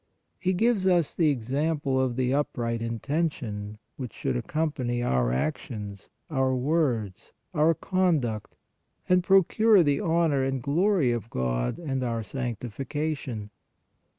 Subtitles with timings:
[0.39, 6.09] He gives us the example of the upright intention which should accompany our ac tions,
[6.27, 8.55] our words, our conduct
[9.07, 13.51] and procure the honor and glory of God and our sanctification.